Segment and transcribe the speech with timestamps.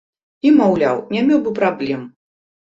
[0.47, 2.01] І, маўляў, не меў бы праблем.